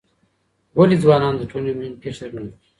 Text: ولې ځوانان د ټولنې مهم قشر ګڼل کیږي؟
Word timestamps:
ولې 0.77 0.95
ځوانان 1.03 1.33
د 1.37 1.41
ټولنې 1.51 1.71
مهم 1.79 1.93
قشر 2.03 2.27
ګڼل 2.33 2.47
کیږي؟ 2.53 2.67